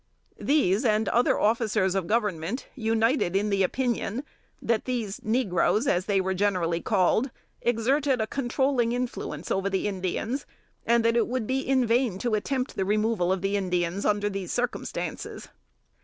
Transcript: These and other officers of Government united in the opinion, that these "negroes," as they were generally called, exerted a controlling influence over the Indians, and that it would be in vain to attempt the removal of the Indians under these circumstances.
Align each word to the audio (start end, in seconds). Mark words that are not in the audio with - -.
These 0.39 0.83
and 0.83 1.07
other 1.09 1.39
officers 1.39 1.93
of 1.93 2.07
Government 2.07 2.67
united 2.73 3.35
in 3.35 3.51
the 3.51 3.61
opinion, 3.61 4.23
that 4.59 4.85
these 4.85 5.21
"negroes," 5.23 5.85
as 5.85 6.07
they 6.07 6.19
were 6.19 6.33
generally 6.33 6.81
called, 6.81 7.29
exerted 7.61 8.19
a 8.19 8.25
controlling 8.25 8.93
influence 8.93 9.51
over 9.51 9.69
the 9.69 9.87
Indians, 9.87 10.47
and 10.87 11.05
that 11.05 11.15
it 11.15 11.27
would 11.27 11.45
be 11.45 11.59
in 11.59 11.85
vain 11.85 12.17
to 12.17 12.33
attempt 12.33 12.75
the 12.75 12.83
removal 12.83 13.31
of 13.31 13.43
the 13.43 13.55
Indians 13.55 14.03
under 14.03 14.27
these 14.27 14.51
circumstances. 14.51 15.49